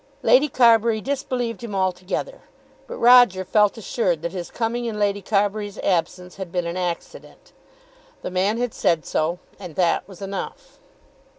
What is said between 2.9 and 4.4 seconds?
Roger felt assured that